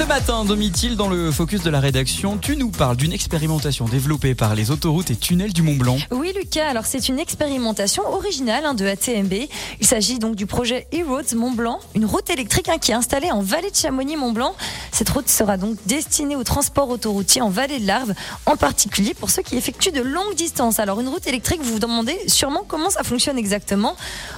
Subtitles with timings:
[0.00, 4.34] Ce matin, Domitil, dans le focus de la rédaction, tu nous parles d'une expérimentation développée
[4.34, 5.98] par les autoroutes et tunnels du Mont Blanc.
[6.10, 9.34] Oui, Lucas, alors c'est une expérimentation originale hein, de ATMB.
[9.78, 13.30] Il s'agit donc du projet E-Roads Mont Blanc, une route électrique hein, qui est installée
[13.30, 14.54] en vallée de Chamonix-Mont Blanc.
[14.90, 18.14] Cette route sera donc destinée au transport autoroutier en vallée de l'Arve,
[18.46, 20.80] en particulier pour ceux qui effectuent de longues distances.
[20.80, 23.94] Alors, une route électrique, vous vous demandez sûrement comment ça fonctionne exactement.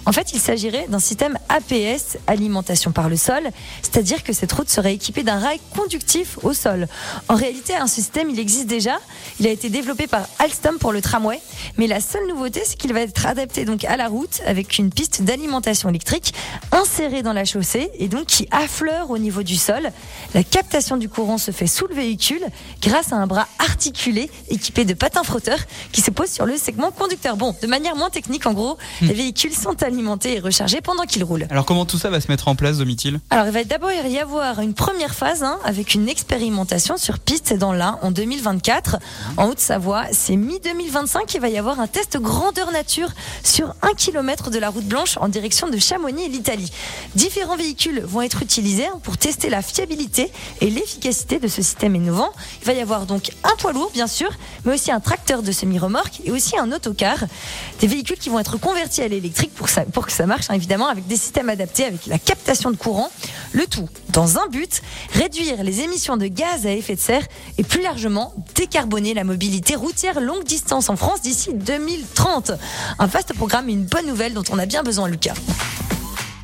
[0.07, 3.45] En fait, il s'agirait d'un système APS, alimentation par le sol,
[3.81, 6.89] c'est-à-dire que cette route serait équipée d'un rail conductif au sol.
[7.29, 8.99] En réalité, un système, il existe déjà.
[9.41, 11.41] Il a été développé par Alstom pour le tramway.
[11.79, 14.91] Mais la seule nouveauté, c'est qu'il va être adapté donc à la route avec une
[14.91, 16.35] piste d'alimentation électrique
[16.71, 19.91] insérée dans la chaussée et donc qui affleure au niveau du sol.
[20.35, 22.45] La captation du courant se fait sous le véhicule
[22.81, 25.59] grâce à un bras articulé équipé de patins frotteurs
[25.93, 27.37] qui se pose sur le segment conducteur.
[27.37, 29.07] Bon, de manière moins technique, en gros, hmm.
[29.07, 31.47] les véhicules sont alimentés et rechargés pendant qu'ils roulent.
[31.51, 33.21] Alors comment tout ça va se mettre en place, Domitil?
[33.31, 37.73] Alors il va d'abord y avoir une première phase avec une expérimentation sur piste dans
[37.73, 38.99] l'Ain en 2024.
[39.37, 43.09] En Haute-Savoie, c'est mi-2025 qu'il va y avoir un test grandeur nature
[43.43, 46.73] sur un kilomètre de la route blanche en direction de Chamonix et l'Italie.
[47.15, 50.31] Différents véhicules vont être utilisés hein, pour tester la fiabilité
[50.61, 52.31] et l'efficacité de ce système innovant.
[52.61, 54.31] Il va y avoir donc un poids lourd, bien sûr,
[54.65, 57.19] mais aussi un tracteur de semi-remorque et aussi un autocar.
[57.81, 60.87] Des véhicules qui vont être convertis à l'électrique pour, pour que ça marche, hein, évidemment,
[60.87, 63.11] avec des systèmes adaptés, avec la captation de courant.
[63.53, 64.83] Le tout dans un but,
[65.15, 67.27] réduire les émissions de gaz à effet de serre
[67.59, 72.53] et plus largement décarboner la mobilité routière longue distance en France d'ici 2030.
[72.99, 75.35] Un vaste programme et une bonne nouvelle dont on a bien besoin, Lucas.